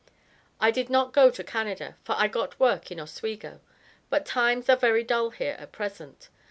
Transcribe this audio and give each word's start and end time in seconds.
I 0.59 0.71
did 0.71 0.89
not 0.89 1.13
go 1.13 1.29
to 1.29 1.43
Canada 1.43 1.95
for 2.03 2.15
I 2.17 2.27
got 2.27 2.59
work 2.59 2.89
in 2.89 2.99
Oswego, 2.99 3.59
but 4.09 4.25
times 4.25 4.67
are 4.67 4.75
very 4.75 5.03
dull 5.03 5.29
here 5.29 5.55
at 5.59 5.71
present. 5.71 6.29